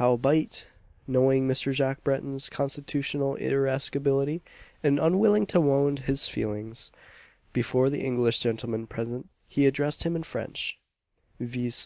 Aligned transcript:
Howbeit, 0.00 0.66
knowing 1.06 1.46
Mr. 1.46 1.70
Jacques 1.70 2.02
Breton's 2.04 2.48
constitutional 2.48 3.34
irascibility, 3.36 4.42
and 4.82 4.98
unwilling 4.98 5.44
to 5.48 5.60
wound 5.60 5.98
his 6.08 6.26
feelings 6.26 6.90
before 7.52 7.90
the 7.90 8.00
English 8.00 8.38
gentlemen 8.38 8.86
present, 8.86 9.28
he 9.46 9.66
addressed 9.66 10.04
him 10.04 10.16
in 10.16 10.22
French, 10.22 10.78
viz. 11.38 11.82